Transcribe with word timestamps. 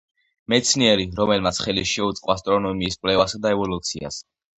მეცნიერი, 0.51 1.03
რომელმაც 1.19 1.59
ხელი 1.65 1.83
შეუწყო 1.89 2.33
ასტრონომიის 2.37 2.97
კვლევასა 3.03 3.41
და 3.45 3.53
ევოლუციას. 3.59 4.19